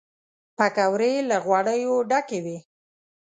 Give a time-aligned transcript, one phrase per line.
[0.57, 2.57] پکورې له غوړیو ډکې وي